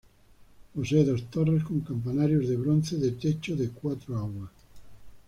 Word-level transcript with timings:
Posee 0.73 1.03
dos 1.05 1.29
torres 1.29 1.63
con 1.63 1.81
campanarios 1.81 2.49
de 2.49 2.55
bronce 2.57 2.97
de 2.97 3.11
techo 3.11 3.55
de 3.55 3.69
cuatro 3.69 4.17
aguas. 4.17 4.49